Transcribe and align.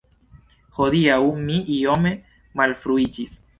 Hodiaŭ 0.77 1.19
mi 1.43 1.59
iome 1.77 2.15
malfruiĝis. 2.63 3.41